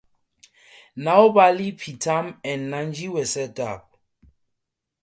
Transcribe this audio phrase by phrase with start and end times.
[1.05, 3.99] Now bali peetam and nandhi were set up.